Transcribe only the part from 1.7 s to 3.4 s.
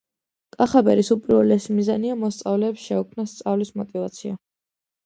მიზანია მოსწავლეებს შეუქმნას